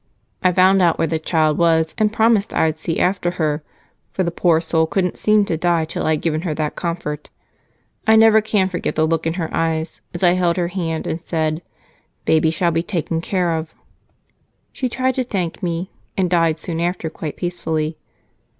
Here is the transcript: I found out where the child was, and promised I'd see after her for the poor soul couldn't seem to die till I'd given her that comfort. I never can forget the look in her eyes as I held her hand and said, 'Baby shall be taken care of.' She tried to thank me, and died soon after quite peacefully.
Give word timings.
I 0.41 0.51
found 0.51 0.81
out 0.81 0.97
where 0.97 1.05
the 1.05 1.19
child 1.19 1.59
was, 1.59 1.93
and 1.95 2.11
promised 2.11 2.55
I'd 2.55 2.79
see 2.79 2.99
after 2.99 3.29
her 3.37 3.61
for 4.11 4.23
the 4.23 4.31
poor 4.31 4.59
soul 4.59 4.87
couldn't 4.87 5.15
seem 5.15 5.45
to 5.45 5.57
die 5.57 5.85
till 5.85 6.07
I'd 6.07 6.23
given 6.23 6.41
her 6.41 6.55
that 6.55 6.75
comfort. 6.75 7.29
I 8.07 8.15
never 8.15 8.41
can 8.41 8.67
forget 8.67 8.95
the 8.95 9.05
look 9.05 9.27
in 9.27 9.35
her 9.35 9.55
eyes 9.55 10.01
as 10.11 10.23
I 10.23 10.31
held 10.31 10.57
her 10.57 10.69
hand 10.69 11.05
and 11.05 11.21
said, 11.21 11.61
'Baby 12.25 12.49
shall 12.49 12.71
be 12.71 12.81
taken 12.81 13.21
care 13.21 13.55
of.' 13.55 13.75
She 14.73 14.89
tried 14.89 15.13
to 15.13 15.23
thank 15.23 15.61
me, 15.61 15.91
and 16.17 16.31
died 16.31 16.57
soon 16.57 16.79
after 16.79 17.07
quite 17.07 17.35
peacefully. 17.37 17.99